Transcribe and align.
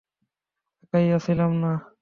তাকায়া 0.79 1.17
ছিলাম 1.19 1.51
না। 1.63 1.71